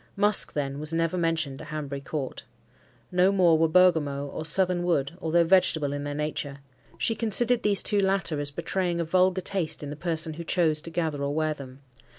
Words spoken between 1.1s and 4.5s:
mentioned at Hanbury Court. No more were bergamot or